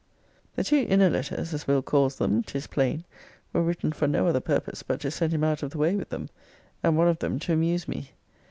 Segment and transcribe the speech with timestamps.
[0.55, 1.83] The two inner letters, as Will.
[1.83, 3.03] calls them, 'tis plain,
[3.53, 6.09] were written for no other purpose, but to send him out of the way with
[6.09, 6.27] them,
[6.81, 8.09] and one of them to amuse me.